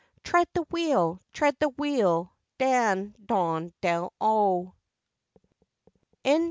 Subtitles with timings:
[0.23, 4.73] Tread the wheel, tread the wheel, dan, don, dell O.